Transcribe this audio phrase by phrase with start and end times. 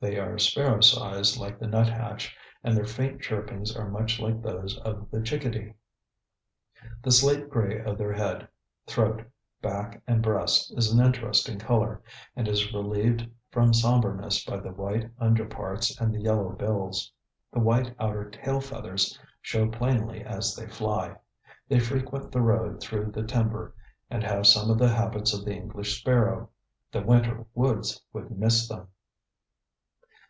[0.00, 4.76] They are sparrow size, like the nuthatch, and their faint chirpings are much like those
[4.80, 5.72] of the chickadee.
[7.00, 8.46] The slate gray of their head,
[8.86, 9.24] throat,
[9.62, 12.02] back and breast is an interesting color,
[12.36, 17.10] and is relieved from somberness by the white under parts and the yellow bills.
[17.50, 21.16] The white outer tailfeathers show plainly as they fly.
[21.66, 23.74] They frequent the road through the timber
[24.10, 26.50] and have some of the habits of the English sparrow.
[26.92, 28.88] The winter woods would miss them.